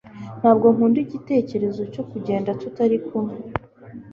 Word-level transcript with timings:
Ntabwo 0.39 0.65
nkunda 0.73 0.97
igitekerezo 1.05 1.81
cyo 1.93 2.03
kugenda 2.11 2.49
tutari 2.61 2.97
kumwe. 3.07 3.37